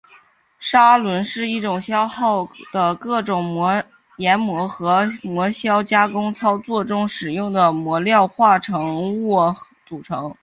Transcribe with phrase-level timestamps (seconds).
[0.57, 3.55] 砂轮是一个消耗的各种
[4.17, 9.37] 研磨和磨削加工操作中使用的磨料化合物
[9.85, 10.37] 组成的。